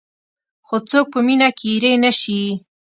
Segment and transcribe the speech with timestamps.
[0.67, 2.41] څو څوک په مینه کې اېرې نه شي.